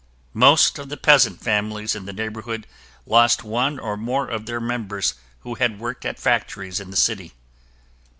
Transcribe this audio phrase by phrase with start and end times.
[0.33, 2.65] Most of the peasant families in the neighborhood
[3.05, 7.33] lost one or more of their members who had worked at factories in the city.